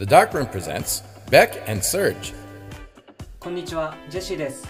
[0.00, 2.32] The Dark Room presents Beck and Serge.
[3.38, 4.66] こんにちは、ジェシーです。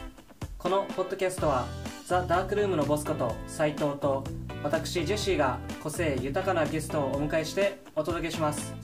[0.58, 1.68] このポッドキャストは、
[2.04, 4.24] ザ・ダークルームのボスこと斉藤と、
[4.64, 8.74] 私、ジェシーが個性豊かなゲストをお迎えしてお届けします。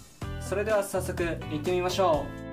[0.40, 2.46] それでは早速行ってみましょう。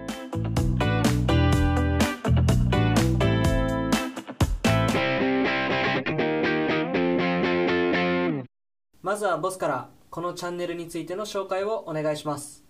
[9.03, 12.62] まずはボスから、このチャンネルについての紹介をお願いします。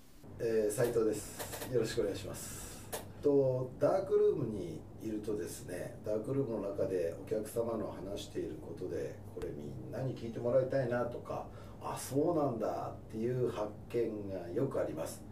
[0.45, 1.71] えー、斉藤です。
[1.71, 2.85] よろしくお願いします。
[3.21, 11.45] とダークルームにいるとですねダークルームの中でお客様の話していることでこれみんなに聞いてもらいたいなとか
[11.81, 15.23] あそうなんだっていう発見がよくあります、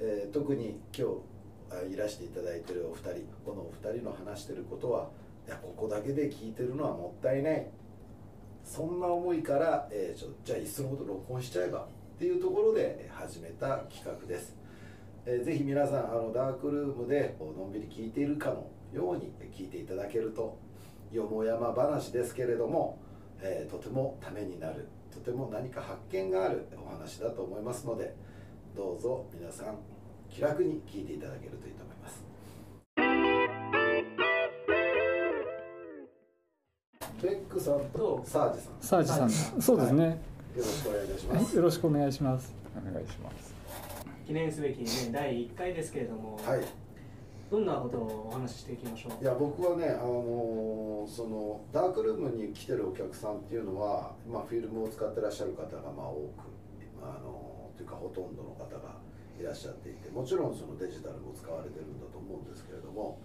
[0.00, 1.08] えー、特に今
[1.90, 5.10] 日いらしていただいてるお二人このお二人の話してることは
[5.46, 7.66] いやここだけで聞いてるのはもったいない。
[8.64, 14.54] そんな思いから、えー、ちょじゃあいっそのこと録音しちゃえばっていうところで始めた企画です、
[15.26, 20.56] えー、ぜひ皆さんあのダークルームでのんびり聞いているかのように聞いていただけると
[21.10, 23.00] よもやま話ですけれども、
[23.40, 28.14] えー、とてもためになるとても何か発見があるお話だと思いますので
[28.76, 29.78] どうぞ皆さん
[30.30, 32.24] 気楽に聞いていただけるといいと思います。
[37.20, 38.72] ベックさんとサージさん。
[38.80, 40.20] サージさん、そうですね、
[40.56, 41.56] よろしくお願いいたします。
[41.56, 42.54] よろしくお願いします。
[42.76, 43.54] お願いします。
[44.26, 46.60] 記念すべき、ね、第1回ですけれども、はい。
[47.50, 49.22] どんなことをお話ししていきましょう？
[49.22, 56.42] いや僕はねあのーそのダークルームに来てるお客さんっていうのはまあフィルムを使ってらっしゃる方がまあ多く
[57.02, 58.96] あのーというかほとんどの方が
[59.38, 63.20] いらっしゃっていてもちろんそのデジタルも使われてるんだと思うんですけれども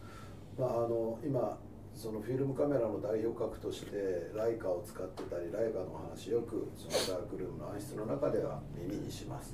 [0.60, 1.58] まああの今
[2.00, 9.54] そのフィルムカメラの代表格としてライカを使ってたりライカの話よくそのダークルームの暗室の中では耳にします。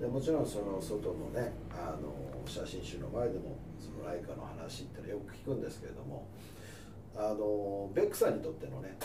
[0.00, 2.10] でもちろんその外のねあの
[2.44, 6.26] 写真集の前でもそのライカの話ってのはよく聞くんですけれども
[7.14, 8.98] あのベックさんにとってのね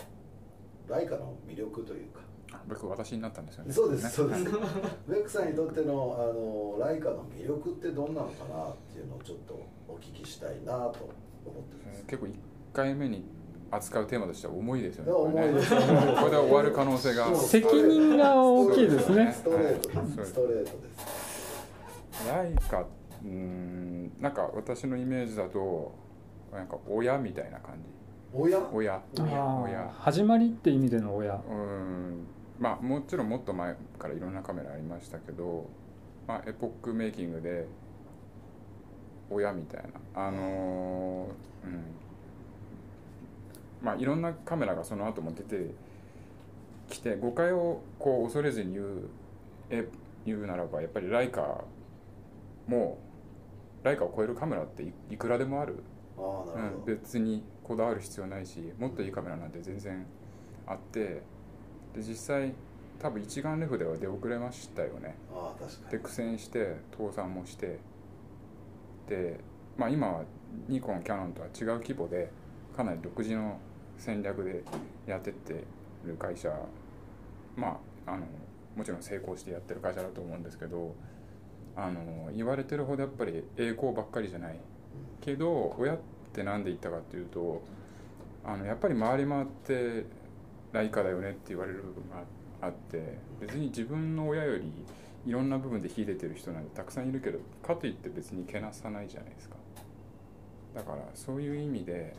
[0.89, 2.21] ライカの魅力というか。
[2.67, 3.71] 僕私になったんですよね。
[3.71, 4.43] そうですそうです。
[4.43, 4.49] ね
[5.07, 9.53] ベックさんにとってのあのライカの魅力ってどんなのかなっていうのをちょっと
[9.87, 11.07] お聞きしたいなと
[11.45, 12.03] 思ってます。
[12.07, 12.33] 結構一
[12.73, 13.23] 回目に
[13.69, 15.11] 扱うテーマとしては重いですよね。
[15.11, 15.59] これね。
[16.19, 17.33] これで終わる可能性が。
[17.35, 19.31] 責任が大きいですね。
[19.31, 19.89] ストレート
[20.25, 22.27] ストレートです。
[22.27, 25.93] ライカうーんなんか私のイメージだと
[26.51, 27.81] なんか親みたいな感じ。
[28.33, 28.59] 親？
[28.73, 28.95] 親。
[28.95, 29.79] あ親。
[29.79, 31.35] ー始まりって意味での親。
[31.35, 32.27] うーん。
[32.59, 35.65] まあもちろんもっと前からいろんなカメラありましたけど、
[36.27, 37.67] まあエポックメイキングで
[39.29, 39.83] 親みたい
[40.13, 40.27] な。
[40.27, 41.83] あのーうん
[43.81, 45.73] まあいろんなカメラがその後も出て
[46.89, 49.09] きて誤解をこう恐れずに言う
[49.69, 49.87] え
[50.25, 51.63] 言うならばやっぱりライカ
[52.67, 52.99] も
[53.83, 55.83] ライカを超えるカメラっていいくらでもある。
[56.17, 60.05] うん、別にこだわる必要ないしもっといいカメラなんて全然
[60.67, 61.21] あってで
[61.97, 62.53] 実際
[62.99, 65.15] 多分一眼レフでは出遅れましたよね。
[65.31, 67.79] どああ確かで苦戦して倒産もして
[69.07, 69.39] で
[69.77, 70.23] まあ今は
[70.67, 72.29] ニコンキヤノンとは違う規模で
[72.75, 73.57] かなり独自の
[74.01, 74.63] 戦略で
[75.05, 75.63] やってって
[76.03, 76.49] る会社
[77.55, 78.25] まああの
[78.75, 80.95] もちろん成功してやってる会社だと思うんですけど
[81.75, 84.59] あの言われてるほどやっぱり栄光ばっかりじゃない
[85.21, 85.99] けど親っ
[86.33, 87.61] て何で言ったかっていうと
[88.43, 90.05] あのやっぱり回り回って
[90.71, 92.23] ライカだよねって言われる部分が
[92.61, 94.71] あって別に自分の親より
[95.27, 99.57] いろんな部分で秀でてる人なんてたくさんいるけどかといって別にけなさないじゃないですか。
[100.73, 102.15] だからそういう意味で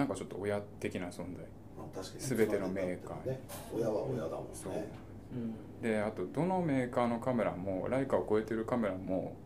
[0.00, 1.44] なんかちょっと親的な存在。
[1.76, 3.40] まあ確かに全てのメーカーね
[3.76, 4.72] 親は親だもんそう。
[4.72, 4.88] ね
[5.34, 5.82] うん。
[5.82, 9.36] であとどのメーカーのカメラもライカを超えてるカメラも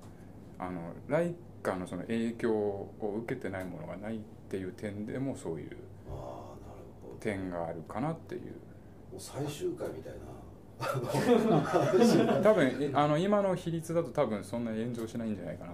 [0.56, 2.92] あのライカのその影響を
[3.24, 5.76] 受けてないものがないっていう点でもそういう
[6.08, 6.22] ああなる
[7.02, 8.42] ほど点があるかなっていう。
[8.42, 8.48] も
[9.18, 10.18] う最終回みたいな。
[12.42, 15.72] 多分えあの今の比率だと多分そんな炎上しないんじゃないかな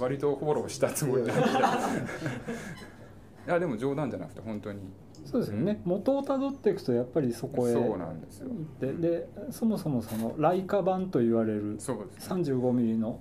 [0.00, 1.42] 割とフォローしたつもりなんで
[3.46, 4.80] いやでも冗談じゃなくて本当に。
[5.24, 5.80] そうですよね。
[5.84, 8.48] 元をたどっていくとやっぱりそこへそう行なんですよ。
[8.48, 8.50] っ
[8.80, 13.20] てでそもそもそのライカ版と言われるそうですね、35ミリの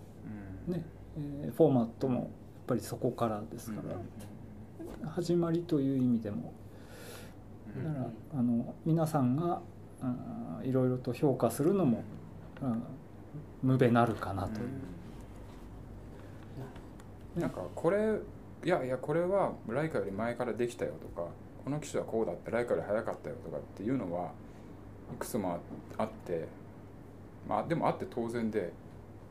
[0.67, 0.73] うん。
[0.73, 0.85] ね、
[1.17, 2.27] えーフォーマットもやっ
[2.67, 3.81] ぱりそこからですか
[5.01, 6.53] ら、始まりという意味でも。
[7.75, 7.83] うん。
[7.83, 7.99] だか
[8.33, 9.61] らあの皆さんが
[10.01, 12.03] うんいろいろと評価するのも、
[12.61, 12.83] うん、
[13.61, 14.67] 無べなるかなという。
[17.35, 17.41] うん。
[17.41, 18.19] なんかこれ
[18.63, 21.29] いやいやこれはライカより前からできたよとか
[21.63, 24.31] この機種はこうだってライカより早かったよとかっていうのは
[25.13, 25.59] いくつも
[25.97, 26.47] あって
[27.47, 28.71] まあでもあって当然で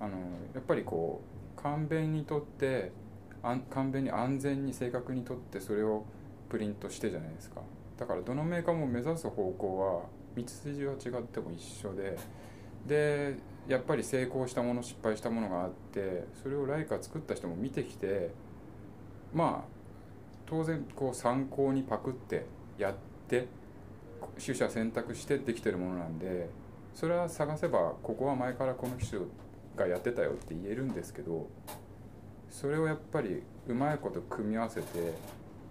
[0.01, 0.17] あの
[0.55, 1.21] やっぱりこ
[1.57, 2.93] う簡便にとって
[3.43, 6.05] あん簡便に安全に正確にとってそれを
[6.49, 7.61] プリントしてじゃないですか。
[7.99, 10.03] だからどのメーカーも目指す方向は
[10.37, 12.17] 道筋は違っても一緒で
[12.87, 13.37] で
[13.67, 18.31] やっぱり成功したもの失敗したものがあってそれをライカ作った人も見てきて
[19.35, 19.69] まあ
[20.47, 22.47] 当然こう参考にパクって
[22.79, 22.95] やっ
[23.29, 23.47] て
[24.45, 26.49] 取捨選択してできてるものなんで
[26.95, 29.23] それは探せばここは前からこの機種
[29.77, 31.49] がやってたよって言えるんですけど
[32.51, 35.13] それをやっぱりうまいこと組み合わせて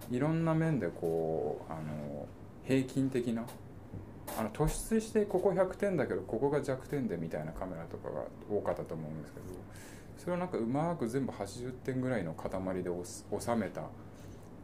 [0.10, 2.28] いろんな面でこうあの
[2.64, 3.44] 平均的な
[4.38, 9.46] あの突出してここ100点だけどここが弱点でみたいなカメラとかが多かったと思うんですけど
[10.28, 12.50] それをなんかうまく全部80点ぐらいの塊
[12.84, 12.90] で
[13.40, 13.80] 収めた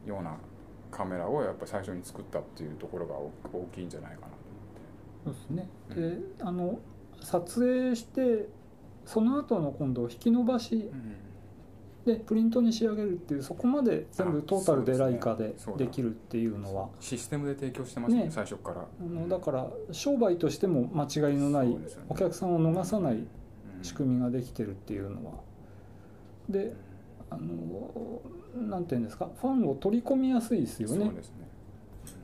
[0.06, 0.36] ような
[0.92, 3.90] カメラをやっぱ最初に作ったっていうところが大きいん。
[3.90, 4.34] じゃないかなと
[5.26, 5.58] 思ってそう
[5.96, 6.80] ですね、であの
[7.22, 8.50] 撮影して
[9.06, 10.92] その後の今度引き伸ばし。
[12.06, 16.90] でプリントに仕上げるっていうそこまで全部トータルでライカでできるっていうのは。
[17.00, 18.82] システムで提供してますね最初から。
[18.82, 21.74] あのだから商売としても間違いのない
[22.10, 23.26] お客さんを逃さない
[23.82, 25.53] 仕組みができてるっていうのは
[26.50, 26.74] で
[27.30, 28.22] あの
[28.56, 31.06] なんていうんですかファンを取り込みやすいですよね。
[31.06, 31.48] そうですね。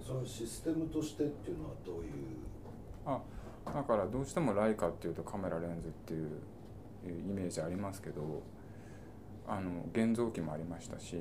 [0.05, 2.11] そのシステムとしてっていうのはどういう？
[3.05, 3.21] あ
[3.65, 6.29] だからどうしてもライカっていうとカメラレンズっていう
[7.07, 8.41] イメージありますけど
[9.47, 11.17] あの現像機もありましたし、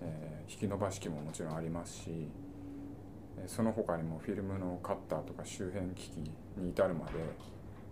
[0.00, 2.28] えー、引き伸ばし機ももちろんありますし
[3.46, 6.16] その他にもフィルムのカッターとか周辺機器
[6.56, 7.12] に至るまで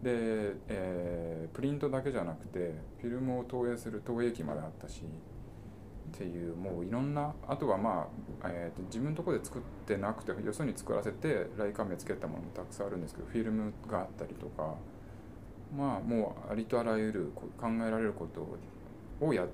[0.02, 8.08] で、えー、プリントだけじゃなくてフィルムを投影する投影機まであったしっていうもういろんなあとはま
[8.42, 14.74] あ、えー、と自分のところで作ってなくてよそに作らせてライカメつけたものもたくさんあるんですけどフィルムがあったりとか
[15.76, 18.46] まあもうありとあらゆる考えられること
[19.26, 19.48] をやっ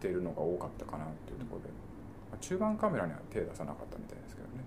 [0.00, 1.68] てるのが多かったかなっていうところで、
[2.30, 4.64] まあ、中盤カメラには手出さなかったみたいですけどね。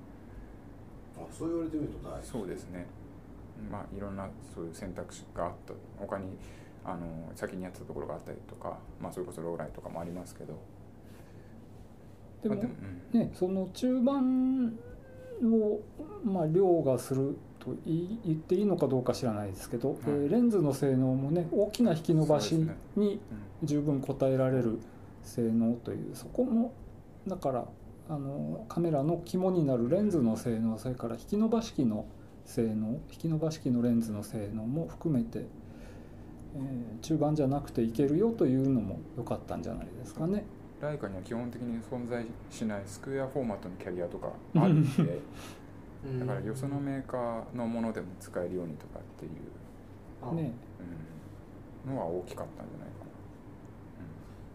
[1.17, 2.85] あそう言われてみるとないそうですね
[3.71, 6.37] まあいろんなそういう選択肢があった他に
[6.83, 10.53] あの先にやってたところがあったりとか、まあ、それこそローライとかもありますけど。
[12.43, 14.77] でも、うん、ねその中盤
[15.43, 15.81] を、
[16.23, 22.55] まあ、凌駕すると言っていいのかどうか知らないですけど、うん、レンズの性能もね大きな引き伸ばし
[22.95, 23.19] に
[23.63, 24.79] 十分応えられる
[25.23, 26.73] 性能というそこも
[27.27, 27.65] だから
[28.07, 32.05] あのカメラの肝になるレンズの性能それから引き伸ばし機の
[32.45, 40.45] 性能引き伸ばし機のレンズの性能も含めて、えー、中盤じゃなくていけるよというのも良かったんじゃないですかね。
[40.81, 45.19] ライカには基本的に存在しないスクエアフォーマットのキャリアとかあるんで
[46.19, 49.31] だからよそのメーカーのものでも使えるようにとかっていう、
[50.35, 50.51] ね。
[51.87, 53.11] うん、のは大きかったんじゃないかな、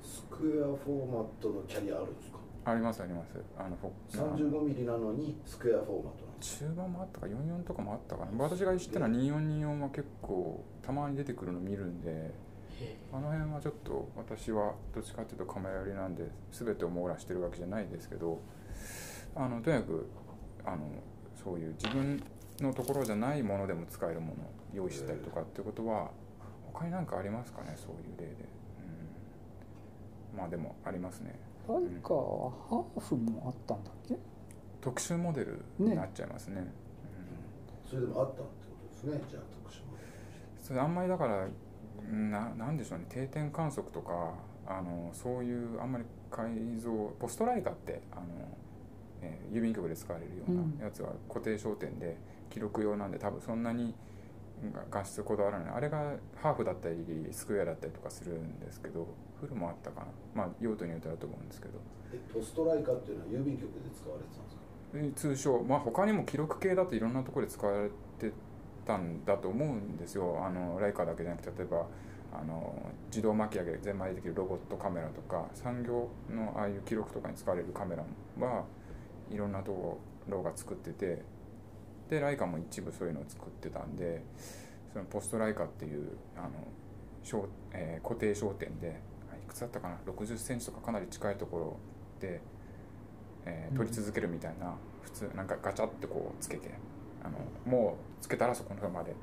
[0.05, 2.39] うん、スクエアフォーマットのキャリアあるんですか？
[2.71, 3.33] ありますあります。
[3.59, 3.77] あの
[4.11, 8.31] 35mm なのにスクエアフォーマット中盤もあったか44とかもあったかな？
[8.45, 12.33] 私が知ってるのは2424は結構たまに出てくるの見るんで
[13.13, 18.41] あの辺はちょっと私はどっちかっていうとカメラ寄りなんで全てを網羅してるわけじゃないですけど
[19.37, 20.09] あのとにかく
[20.65, 20.79] あの
[21.45, 22.23] そういう自分
[22.61, 24.37] のところじゃないものでも使えるものを
[24.73, 26.11] 用意したりとかってことは
[26.73, 27.75] 他に何かありますかね？
[27.77, 28.37] そういう例で、うん、
[30.37, 31.39] まあでもありますね。
[31.69, 34.17] ライカはハーフもあったんだっけ？
[34.81, 36.73] 特殊モデルになっちゃいますね、ね
[37.85, 38.49] うん、それでもあったってこ
[39.03, 39.25] とですね。
[39.31, 41.47] じゃあ特殊モデルそれあんまりだから
[42.11, 43.07] ななんでしょうね。
[43.09, 44.35] 定点観測とか
[44.67, 48.23] あのそういうあんまり改造ポストライカってあの、
[49.23, 52.17] えー、郵便局で使われるようなやつは固定焦点で
[52.49, 53.95] 記録用なんで多分そんなに
[54.91, 55.75] 画質こだわらない。
[55.75, 56.97] あれがハーフだったり
[57.31, 59.07] スクエアだったりとかするんですけど
[59.41, 60.07] フルもあったかな。
[60.35, 61.75] まあ用途によってだと思うんですけど。
[62.13, 64.57] えポストライカっていうのは郵便局で使われてたんです
[65.15, 65.21] か？
[65.21, 65.63] 通称。
[65.63, 67.89] まあ他にも記録系だといろんなところで使われ
[68.19, 68.33] て
[68.85, 70.45] たんだと思うんですよ。
[70.45, 71.87] あのライカだけじゃなくて例えば
[72.33, 72.75] あの
[73.09, 78.05] 自動巻き上げ全枚できるロボットカメラとか産業のああいう記録とかに使われるカメラ
[78.39, 78.65] は
[79.31, 79.99] いろんなとこ
[80.29, 81.23] ろが作ってて
[82.11, 84.25] でライカも一部そういうのを作ってたんで
[84.93, 86.51] そのポストライカっていうあの
[87.23, 89.01] 小、えー、固定焦点で
[89.45, 91.77] いくつだったかな？6 0センチとかかなり近いところ
[92.21, 92.41] で、
[93.47, 96.71] えー、撮り続けるみたいな、普通なんかガチャってこうつけて
[97.23, 99.15] あのもうつけたらそこのまで、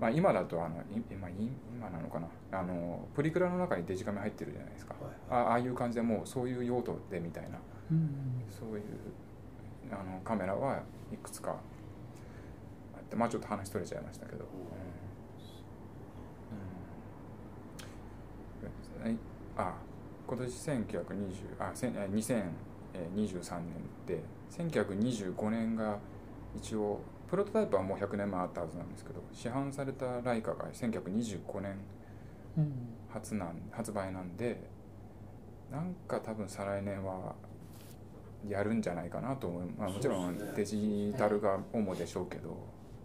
[0.00, 2.20] まあ、今だとあの今今なのか
[2.50, 2.58] な？
[2.58, 7.58] あのプリクラの中にデジカメ入ってるじゃないですか、はいはい、ああいう感じでもうそういう用途でみたいな、
[7.90, 8.82] うん、そういう
[9.90, 11.71] あのカメラはいくつかあ
[13.12, 14.44] ってまあちょっと話取れちゃいましたけど、
[19.04, 19.16] うん、え
[19.56, 19.74] あ
[20.26, 20.82] 今年1920
[21.58, 23.72] あせんえ2023年
[24.06, 25.98] で1925年が
[26.56, 31.76] 一応プロトタイプはもう100年前あったはずなんですけど市販されたライカが1925年
[32.56, 32.72] うん
[33.10, 34.58] 発なん発売なんで
[35.70, 37.34] なんか多分再来年は
[38.48, 42.56] やるんじゃないかなと思う、まあ、もちろんデジタルが主でしょうけど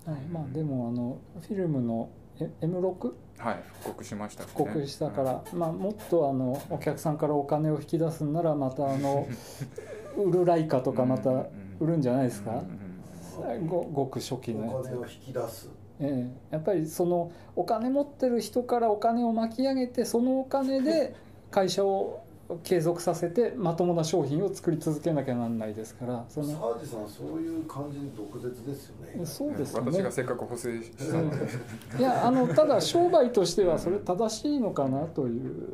[0.08, 2.10] はい、まあでもあのフィルムの
[2.40, 3.64] え M6 はい。
[3.82, 4.54] 復刻しましたしね。
[4.54, 9.28] 復刻したから、まあ、もっとあのお客さんからお金を引き出すんならまたあの
[10.18, 11.48] 売るライカとかまた
[11.80, 13.68] 売るんじゃないですか、うんうんうん。
[13.68, 15.70] ごごく初期のお金を引き出す。
[16.00, 21.16] ええ、やっぱりそのお金持ってる人からお金を巻き上げてそのお金で
[21.50, 22.24] 会社を
[22.64, 29.26] 継続させてまともな商品を作り続けなきゃなんないですからそサのージさんそういう感じに毒舌ですよね。
[29.26, 29.92] そうですよね。
[29.92, 31.36] 私がせっかく補正したんで、
[32.00, 35.70] いやあのただ商売としてはそれ正しいのかなという。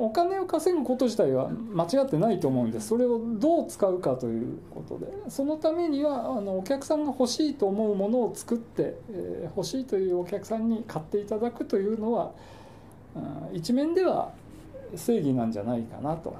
[0.00, 2.88] お金を稼ぐこと自体は間違ってないと思うんです。
[2.88, 5.06] それをどう使うかということで。
[5.28, 12.30] そのためにはあのお客さんが欲しいと思うものを作って、えー欲しいというお客さんに買っていただくというのは
[13.52, 14.32] 一面では
[14.94, 16.34] 正義なんじゃないかなと。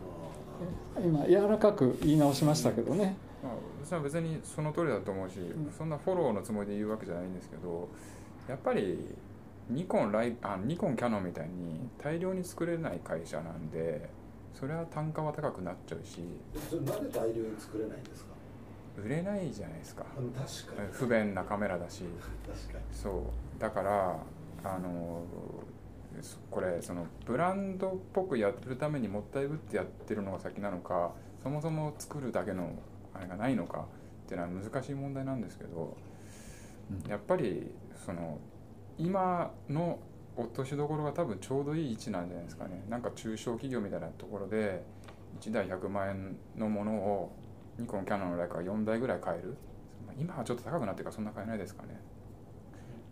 [1.03, 3.17] 今柔らかく言い直しましたけどね。
[3.43, 3.53] まあ、
[3.85, 5.71] 私は別にその通りだと思うし、ん。
[5.77, 7.89] そんなフォローのつもりで言うわけじゃないんですけど
[8.49, 9.15] やっぱり
[9.71, 14.09] ニコンライあニコンキャノンみたいに大量に作れない会社なんで
[14.59, 16.21] それは単価は高くなっちゃうし。
[16.69, 18.31] それなんで大量に作れないんですか？
[19.05, 20.05] 売れないじゃないですか。
[20.17, 20.89] あの確かに。
[20.91, 22.03] 不便なカメラだし。
[22.45, 22.85] 確かに。
[22.93, 23.61] そう。
[23.61, 24.17] だから
[24.65, 25.68] あのそ
[26.51, 32.71] これそのブランドっぽくやるためにもったいぶってやってるのが先なのかそもそも作るだけの
[33.15, 33.87] あれがないのか
[34.25, 35.97] っていうのは難しい問題なんですけど、
[37.09, 37.71] やっぱり
[38.05, 38.39] その
[38.99, 39.99] 今の
[40.37, 42.85] 落としどころが多分ちょうどいい位置なんじゃないですかね。
[42.89, 44.85] なんか中小企業みたいなところで
[45.41, 47.33] 1台100万円のものを
[47.79, 49.57] ニコンキャノンのライカが4台ぐらい買える。
[50.07, 52.01] まあ今はちょっと高くなってるからそんな買えないですかね。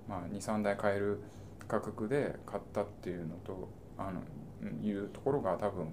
[0.09, 1.21] まあ23台買える
[1.69, 3.69] 価格で買ったっていうのと
[3.99, 4.21] あの
[4.63, 5.93] うんいうところが多分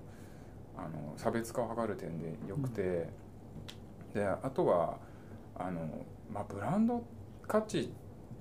[0.77, 3.07] あの差別化を図る点でよくて、
[4.13, 4.97] であとは
[5.55, 7.03] あの、まあ、ブランド
[7.47, 7.91] 価値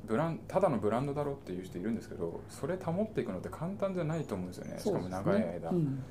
[0.04, 4.78] ブランただのブランドだろうっていう人いるんですけどそれ保っていくのって簡単じゃないと思うんですよね。
[4.78, 5.70] しかも長い間。
[5.70, 5.76] うん。
[5.76, 6.02] うん。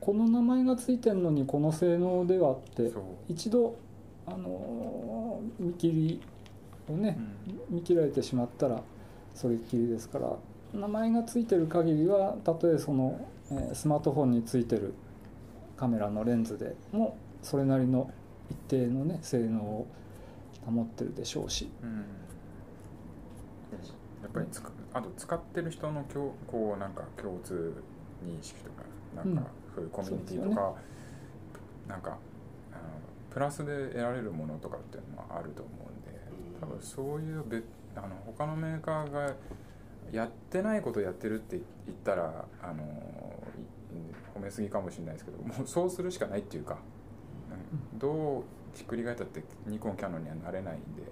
[0.00, 2.92] この名前がついてるのにこの性能ではって
[3.28, 3.76] 一度
[4.26, 6.20] あのー見切り
[6.88, 7.18] をね
[7.70, 7.76] うん。
[7.76, 8.82] 見切られてしまったら
[9.36, 10.36] それっきりですから
[10.72, 13.20] 名前がついてる限りはたとえその、
[13.52, 14.94] えースマートフォンについてる
[15.76, 18.10] カメラのレンズでもそれなりの
[18.50, 19.86] 一定のね性能を
[20.64, 21.70] 保ってるでしょうし。
[21.82, 22.04] うん。
[24.22, 27.80] やっぱりつくあと使ってる人の共こうなんか共通
[28.24, 28.82] 認識とか
[29.14, 30.74] なんかそういうコミュニティとそうですか、
[31.88, 32.18] なんか
[32.72, 32.82] あの
[33.30, 36.18] プラスで得られるものとかっていうのはあると思うんで
[36.60, 37.64] 多分そういう別
[37.96, 39.34] あの他のメーカーが
[40.12, 42.84] やってないことやってるって言ったらあの
[43.92, 46.78] い褒めすぎかもしれないですけどもうそうするしかないっていうか、
[47.92, 47.98] うん。
[47.98, 48.42] どう
[48.74, 51.02] ひっくり返ったってニコンキャノンにはなれないんで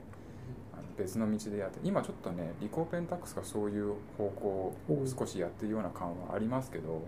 [0.73, 4.49] あの別の道でやって今ちょっとねリコーペンタックスがそういう方向
[4.89, 7.03] を少しやってるような感はありますけど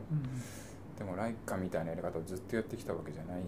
[0.98, 3.46] でもライカみたいなやり方をずっとやってきたわけじゃないんで、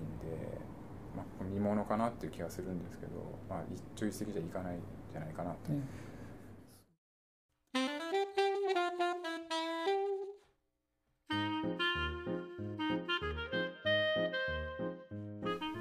[1.16, 3.12] まあ、見ものかなっていう気がするんですけど、
[3.48, 4.80] まあ、一朝一夕じゃいかないん
[5.10, 5.72] じゃないかなと。
[5.72, 5.80] ね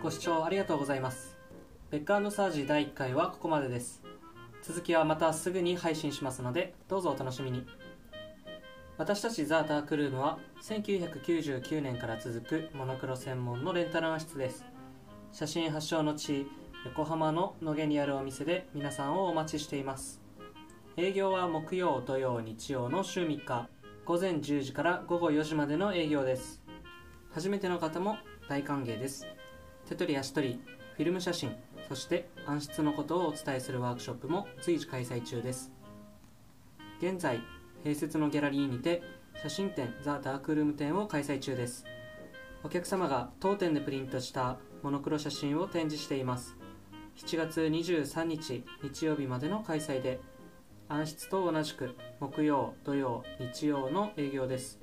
[0.04, 1.40] ご視聴ありがとうございます。
[1.90, 4.04] ベックサージ第1回はここまでです。
[4.62, 7.66] 続きはまたすぐに配信しますのでどうぞお楽しみに。
[9.00, 14.66] 私たちザ・ダークルームは1999年から続くモノクロ専門のレンタル画室です。
[15.32, 16.46] 写真発祥の地
[16.86, 20.22] 横浜の野毛にあるお店で皆さんをお待ちしています。
[20.96, 23.68] 営業は木曜土曜日曜の週3日
[24.06, 26.62] 午前10時から午後4時までの営業です。
[27.32, 29.26] 初めての方も大歓迎です。
[29.88, 30.62] 手取り足取り
[30.96, 31.56] フィルム写真
[31.88, 35.72] そして暗室のことをお伝えするワークショップも随時開催中です。
[37.00, 37.40] 現在
[37.86, 39.02] 併設のギャラリーにて
[39.42, 41.86] 写真展ザ・ダークルーム展を開催中です。
[42.64, 46.58] お客様が当店でプリントしたモノクロ写真を展示しています。
[47.18, 50.20] 7月23日日曜日までの開催で
[50.90, 54.80] 暗室と同じく木曜土曜日曜の営業です。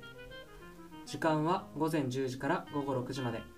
[1.05, 3.54] 時間は午前10時から午後6時まで。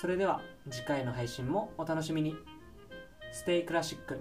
[0.00, 2.36] それでは次回の配信もお楽しみに。
[3.32, 4.20] ステイクラシック